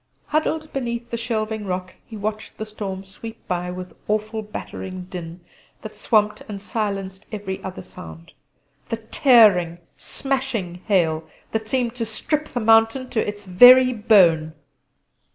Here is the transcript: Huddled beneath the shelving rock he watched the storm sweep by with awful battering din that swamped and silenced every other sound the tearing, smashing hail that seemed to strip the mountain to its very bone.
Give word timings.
Huddled 0.29 0.73
beneath 0.73 1.11
the 1.11 1.15
shelving 1.15 1.67
rock 1.67 1.93
he 2.07 2.17
watched 2.17 2.57
the 2.57 2.65
storm 2.65 3.03
sweep 3.03 3.47
by 3.47 3.69
with 3.69 3.93
awful 4.07 4.41
battering 4.41 5.03
din 5.03 5.41
that 5.83 5.95
swamped 5.95 6.41
and 6.49 6.59
silenced 6.59 7.27
every 7.31 7.63
other 7.63 7.83
sound 7.83 8.31
the 8.89 8.97
tearing, 8.97 9.77
smashing 9.99 10.81
hail 10.87 11.29
that 11.51 11.69
seemed 11.69 11.93
to 11.97 12.05
strip 12.07 12.49
the 12.49 12.59
mountain 12.59 13.11
to 13.11 13.19
its 13.27 13.45
very 13.45 13.93
bone. 13.93 14.55